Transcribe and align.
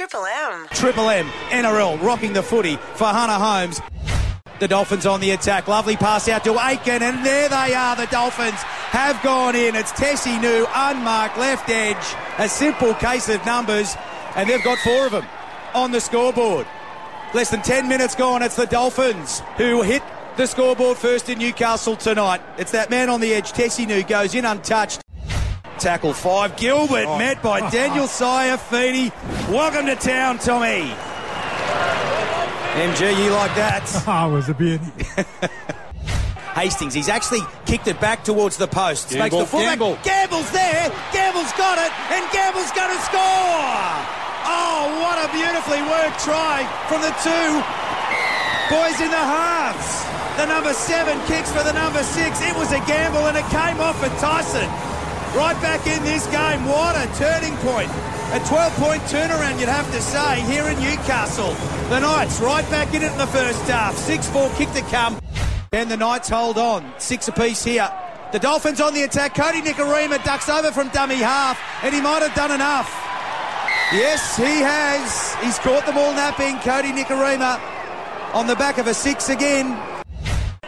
Triple 0.00 0.24
M. 0.24 0.66
Triple 0.70 1.10
M, 1.10 1.26
NRL, 1.50 2.00
rocking 2.00 2.32
the 2.32 2.42
footy 2.42 2.76
for 2.94 3.04
Hannah 3.04 3.38
Holmes. 3.38 3.82
The 4.58 4.66
Dolphins 4.66 5.04
on 5.04 5.20
the 5.20 5.32
attack. 5.32 5.68
Lovely 5.68 5.94
pass 5.94 6.26
out 6.26 6.42
to 6.44 6.52
Aitken, 6.52 7.02
and 7.02 7.22
there 7.22 7.50
they 7.50 7.74
are. 7.74 7.96
The 7.96 8.06
Dolphins 8.06 8.62
have 8.92 9.22
gone 9.22 9.54
in. 9.54 9.76
It's 9.76 9.92
Tesi 9.92 10.40
Niu, 10.40 10.66
unmarked 10.74 11.36
left 11.36 11.68
edge. 11.68 11.98
A 12.38 12.48
simple 12.48 12.94
case 12.94 13.28
of 13.28 13.44
numbers, 13.44 13.94
and 14.36 14.48
they've 14.48 14.64
got 14.64 14.78
four 14.78 15.04
of 15.04 15.12
them 15.12 15.26
on 15.74 15.92
the 15.92 16.00
scoreboard. 16.00 16.66
Less 17.34 17.50
than 17.50 17.60
10 17.60 17.86
minutes 17.86 18.14
gone. 18.14 18.40
It's 18.40 18.56
the 18.56 18.64
Dolphins 18.64 19.40
who 19.58 19.82
hit 19.82 20.02
the 20.38 20.46
scoreboard 20.46 20.96
first 20.96 21.28
in 21.28 21.38
Newcastle 21.38 21.96
tonight. 21.96 22.40
It's 22.56 22.72
that 22.72 22.88
man 22.88 23.10
on 23.10 23.20
the 23.20 23.34
edge, 23.34 23.52
Tesi 23.52 23.86
Niu, 23.86 24.02
goes 24.02 24.34
in 24.34 24.46
untouched. 24.46 25.02
Tackle 25.80 26.12
five. 26.12 26.58
Gilbert 26.58 27.08
oh. 27.08 27.16
met 27.16 27.42
by 27.42 27.68
Daniel 27.70 28.04
Saifiti. 28.20 29.08
Welcome 29.48 29.86
to 29.86 29.96
town, 29.96 30.36
Tommy. 30.38 30.92
MG, 32.76 33.16
you 33.24 33.32
like 33.32 33.56
that? 33.56 33.88
It 34.04 34.28
was 34.28 34.48
a 34.50 34.54
beauty. 34.54 34.84
Hastings, 36.52 36.92
he's 36.92 37.08
actually 37.08 37.40
kicked 37.64 37.88
it 37.88 37.98
back 37.98 38.24
towards 38.24 38.58
the 38.58 38.68
post. 38.68 39.08
Gamble, 39.08 39.24
Makes 39.24 39.36
the 39.40 39.46
fullback. 39.48 39.78
Gamble. 39.80 39.98
Gamble's 40.04 40.50
there. 40.52 40.92
Gamble's 41.16 41.52
got 41.56 41.80
it, 41.80 41.88
and 42.12 42.28
Gamble's 42.28 42.70
going 42.76 42.92
to 42.92 43.00
score. 43.08 43.80
Oh, 44.44 45.00
what 45.00 45.16
a 45.16 45.32
beautifully 45.32 45.80
worked 45.88 46.20
try 46.20 46.68
from 46.92 47.00
the 47.00 47.14
two 47.24 47.48
boys 48.68 49.00
in 49.00 49.08
the 49.08 49.24
halves. 49.24 50.04
The 50.36 50.44
number 50.44 50.76
seven 50.76 51.16
kicks 51.24 51.48
for 51.50 51.64
the 51.64 51.72
number 51.72 52.04
six. 52.04 52.44
It 52.44 52.52
was 52.52 52.68
a 52.72 52.84
gamble, 52.84 53.24
and 53.32 53.40
it 53.40 53.48
came 53.48 53.80
off 53.80 53.96
for 53.96 54.12
Tyson. 54.20 54.89
Right 55.34 55.60
back 55.62 55.86
in 55.86 56.02
this 56.02 56.26
game. 56.26 56.64
What 56.66 56.96
a 56.96 57.06
turning 57.16 57.56
point. 57.58 57.90
A 58.32 58.42
12 58.46 58.72
point 58.74 59.02
turnaround, 59.02 59.58
you'd 59.58 59.68
have 59.68 59.90
to 59.92 60.00
say, 60.00 60.40
here 60.42 60.64
in 60.68 60.78
Newcastle. 60.80 61.54
The 61.88 62.00
Knights 62.00 62.40
right 62.40 62.68
back 62.70 62.94
in 62.94 63.02
it 63.02 63.12
in 63.12 63.18
the 63.18 63.26
first 63.28 63.62
half. 63.62 63.96
6 63.96 64.28
4 64.30 64.50
kick 64.50 64.70
to 64.72 64.82
come. 64.82 65.20
And 65.72 65.88
the 65.88 65.96
Knights 65.96 66.28
hold 66.28 66.58
on. 66.58 66.92
Six 66.98 67.28
apiece 67.28 67.62
here. 67.62 67.88
The 68.32 68.40
Dolphins 68.40 68.80
on 68.80 68.92
the 68.92 69.04
attack. 69.04 69.36
Kodi 69.36 69.62
Nikorima 69.62 70.22
ducks 70.24 70.48
over 70.48 70.72
from 70.72 70.88
dummy 70.88 71.14
half, 71.14 71.60
and 71.84 71.94
he 71.94 72.00
might 72.00 72.22
have 72.22 72.34
done 72.34 72.50
enough. 72.50 72.88
Yes, 73.92 74.36
he 74.36 74.42
has. 74.42 75.34
He's 75.44 75.60
caught 75.60 75.86
them 75.86 75.96
all 75.96 76.12
napping. 76.12 76.56
Kodi 76.56 76.92
Nikorima 76.92 77.60
on 78.34 78.48
the 78.48 78.56
back 78.56 78.78
of 78.78 78.88
a 78.88 78.94
six 78.94 79.28
again. 79.28 79.99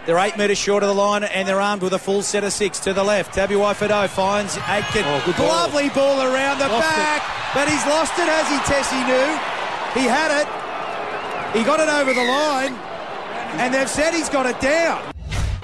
They're 0.05 0.19
eight 0.19 0.37
metres 0.37 0.59
short 0.59 0.83
of 0.83 0.89
the 0.89 0.95
line 0.95 1.23
and 1.23 1.47
they're 1.47 1.61
armed 1.61 1.83
with 1.83 1.93
a 1.93 1.99
full 1.99 2.23
set 2.23 2.43
of 2.43 2.53
six 2.53 2.81
to 2.81 2.93
the 2.93 3.05
left. 3.05 3.35
Tabuai 3.35 3.75
finds 4.11 4.59
Aitken. 4.67 5.07
Oh, 5.07 5.23
Lovely 5.39 5.89
ball. 5.95 6.19
ball 6.19 6.35
around 6.35 6.59
the 6.59 6.67
lost 6.67 6.91
back, 6.91 7.23
it. 7.23 7.55
but 7.55 7.69
he's 7.71 7.87
lost 7.87 8.19
it 8.19 8.27
as 8.27 8.47
he 8.51 8.59
Tesi 8.67 8.99
Niu. 9.07 9.31
He 9.95 10.09
had 10.11 10.35
it. 10.43 10.49
He 11.55 11.63
got 11.63 11.79
it 11.79 11.89
over 11.89 12.11
the 12.17 12.25
line, 12.25 12.75
and 13.61 13.75
they've 13.75 13.89
said 13.89 14.15
he's 14.15 14.33
got 14.33 14.47
it 14.47 14.59
down. 14.59 15.05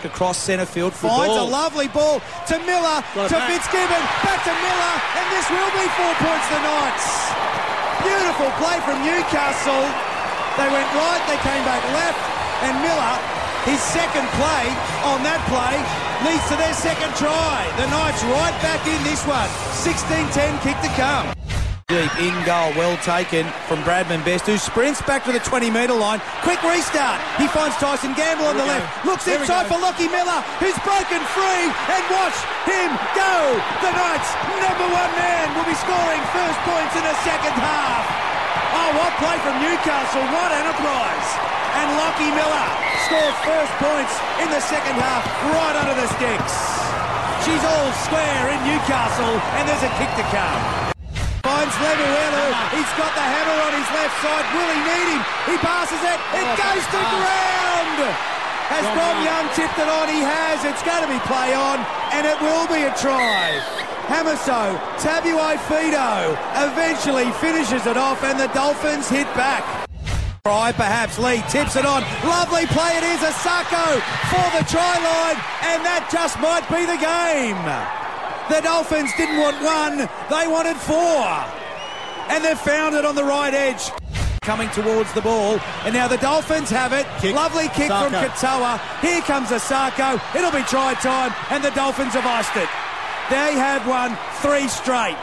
Across 0.05 0.39
centre 0.39 0.69
field, 0.69 0.93
finds 0.93 1.35
a 1.35 1.43
lovely 1.43 1.89
ball 1.89 2.21
to 2.47 2.55
Miller, 2.63 3.03
to 3.03 3.35
back. 3.35 3.51
Fitzgibbon, 3.51 4.05
back 4.23 4.39
to 4.47 4.55
Miller, 4.55 4.95
and 5.19 5.27
this 5.35 5.49
will 5.51 5.73
be 5.75 5.87
four 5.99 6.15
points 6.23 6.47
to 6.55 6.59
Knights. 6.63 7.09
Beautiful 8.07 8.53
play 8.63 8.79
from 8.87 9.03
Newcastle. 9.03 9.83
They 10.55 10.69
went 10.71 10.87
right, 10.95 11.23
they 11.27 11.41
came 11.43 11.65
back 11.67 11.83
left, 11.91 12.23
and 12.69 12.79
Miller 12.85 13.15
his 13.65 13.81
second 13.81 14.27
play 14.39 14.65
on 15.07 15.23
that 15.25 15.41
play 15.49 15.77
leads 16.27 16.45
to 16.51 16.57
their 16.59 16.75
second 16.75 17.15
try. 17.17 17.65
The 17.79 17.87
Knights 17.91 18.23
right 18.27 18.57
back 18.63 18.83
in 18.87 19.01
this 19.05 19.23
one. 19.27 19.49
16-10 19.83 20.63
kick 20.63 20.79
to 20.83 20.91
come. 20.99 21.33
Deep 21.89 22.13
in 22.21 22.37
goal, 22.45 22.69
well 22.77 23.01
taken 23.01 23.49
from 23.65 23.81
Bradman 23.81 24.21
Best, 24.21 24.45
who 24.45 24.61
sprints 24.61 25.01
back 25.09 25.25
to 25.25 25.33
the 25.33 25.41
20 25.41 25.73
metre 25.73 25.97
line. 25.97 26.21
Quick 26.45 26.61
restart. 26.61 27.17
He 27.41 27.49
finds 27.49 27.81
Tyson 27.81 28.13
Gamble 28.13 28.45
on 28.45 28.61
the 28.61 28.67
left. 28.69 28.85
Looks 29.09 29.25
inside 29.25 29.65
for 29.73 29.81
Lachie 29.81 30.13
Miller, 30.13 30.45
who's 30.61 30.77
broken 30.85 31.25
free. 31.33 31.65
And 31.89 32.05
watch 32.13 32.37
him 32.69 32.93
go. 33.17 33.37
The 33.81 33.89
Knights, 33.89 34.31
number 34.61 34.85
one 34.85 35.13
man, 35.17 35.49
will 35.57 35.65
be 35.65 35.79
scoring 35.81 36.21
first 36.37 36.61
points 36.69 36.93
in 36.93 37.05
the 37.09 37.17
second 37.25 37.57
half. 37.57 37.88
Play 39.19 39.35
from 39.43 39.59
Newcastle. 39.59 40.23
What 40.31 40.55
enterprise. 40.55 41.29
And 41.75 41.91
Lachie 41.99 42.31
Miller 42.39 42.69
scores 43.03 43.39
first 43.43 43.75
points 43.83 44.15
in 44.39 44.47
the 44.47 44.63
second 44.63 44.95
half 44.95 45.27
right 45.51 45.75
under 45.75 45.99
the 45.99 46.07
sticks. 46.15 46.55
She's 47.43 47.65
all 47.67 47.91
square 48.07 48.55
in 48.55 48.59
Newcastle, 48.63 49.35
and 49.59 49.67
there's 49.67 49.83
a 49.83 49.91
kick 49.99 50.11
to 50.23 50.27
come. 50.31 50.63
Finds 51.43 51.75
Lemuelu. 51.83 52.47
He's 52.79 52.93
got 52.95 53.11
the 53.11 53.27
hammer 53.27 53.59
on 53.67 53.73
his 53.75 53.91
left 53.91 54.15
side. 54.23 54.47
Will 54.55 54.71
he 54.71 54.81
need 54.87 55.09
him? 55.11 55.23
He 55.51 55.57
passes 55.67 55.99
it. 55.99 56.19
It 56.39 56.47
oh, 56.47 56.55
goes 56.55 56.85
to 56.87 57.01
ground. 57.11 58.38
Has 58.69 58.85
Dom 58.93 59.17
Young 59.25 59.47
tipped 59.57 59.81
it 59.81 59.89
on? 59.89 60.13
He 60.13 60.21
has. 60.21 60.61
It's 60.65 60.85
going 60.85 61.01
to 61.01 61.09
be 61.09 61.19
play 61.25 61.57
on, 61.57 61.81
and 62.13 62.29
it 62.29 62.37
will 62.45 62.69
be 62.69 62.85
a 62.85 62.93
try. 63.01 63.57
Hamiso, 64.13 64.77
Tabuai 65.01 65.57
Fido 65.69 66.37
eventually 66.69 67.33
finishes 67.41 67.87
it 67.87 67.97
off, 67.97 68.23
and 68.25 68.39
the 68.39 68.49
Dolphins 68.49 69.09
hit 69.09 69.27
back. 69.33 69.65
Try 70.45 70.73
perhaps 70.73 71.19
Lee 71.19 71.43
tips 71.49 71.77
it 71.77 71.85
on. 71.85 72.01
Lovely 72.25 72.65
play 72.73 72.97
it 72.97 73.05
is. 73.05 73.21
Isaako 73.21 74.01
for 74.33 74.49
the 74.57 74.65
try 74.65 74.97
line, 74.97 75.37
and 75.69 75.85
that 75.85 76.09
just 76.13 76.41
might 76.41 76.65
be 76.69 76.85
the 76.85 76.97
game. 76.97 77.61
The 78.49 78.63
Dolphins 78.63 79.13
didn't 79.17 79.37
want 79.37 79.61
one, 79.61 80.09
they 80.29 80.49
wanted 80.49 80.77
four. 80.77 81.25
And 82.33 82.45
they've 82.45 82.59
found 82.59 82.95
it 82.95 83.05
on 83.05 83.15
the 83.15 83.25
right 83.25 83.53
edge. 83.53 83.91
Coming 84.49 84.71
towards 84.71 85.13
the 85.13 85.21
ball, 85.21 85.61
and 85.85 85.93
now 85.93 86.09
the 86.09 86.17
Dolphins 86.17 86.71
have 86.71 86.95
it. 86.95 87.05
Kick. 87.21 87.35
Lovely 87.35 87.69
kick 87.69 87.89
Sako. 87.89 88.09
from 88.09 88.31
Katoa. 88.31 88.81
Here 89.03 89.21
comes 89.21 89.49
Isaako. 89.51 90.19
It'll 90.35 90.51
be 90.51 90.63
try 90.63 90.95
time, 90.95 91.35
and 91.51 91.63
the 91.63 91.71
Dolphins 91.73 92.15
have 92.15 92.25
iced 92.25 92.57
it. 92.57 92.69
They 93.29 93.53
have 93.61 93.87
won 93.87 94.17
three 94.41 94.67
straight. 94.69 95.19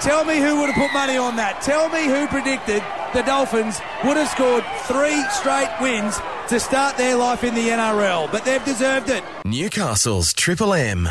Tell 0.00 0.24
me 0.24 0.38
who 0.38 0.58
would 0.58 0.70
have 0.70 0.88
put 0.88 0.90
money 0.94 1.18
on 1.18 1.36
that. 1.36 1.60
Tell 1.60 1.90
me 1.90 2.06
who 2.06 2.26
predicted 2.28 2.82
the 3.12 3.20
Dolphins 3.24 3.78
would 4.04 4.16
have 4.16 4.30
scored 4.30 4.64
three 4.84 5.22
straight 5.32 5.68
wins 5.78 6.18
to 6.48 6.58
start 6.58 6.96
their 6.96 7.14
life 7.14 7.44
in 7.44 7.54
the 7.54 7.68
NRL, 7.68 8.32
but 8.32 8.46
they've 8.46 8.64
deserved 8.64 9.10
it. 9.10 9.22
Newcastle's 9.44 10.32
Triple 10.32 10.72
M. 10.72 11.10